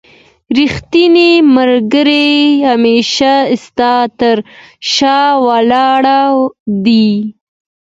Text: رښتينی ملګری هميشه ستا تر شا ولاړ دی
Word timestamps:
رښتينی 0.57 1.31
ملګری 1.55 2.31
هميشه 2.69 3.33
ستا 3.63 3.93
تر 4.19 4.35
شا 4.93 5.21
ولاړ 5.45 6.03
دی 6.85 7.07